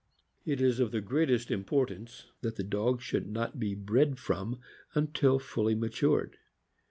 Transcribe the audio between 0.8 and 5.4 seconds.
the greatest importance that the dog should not be bred from until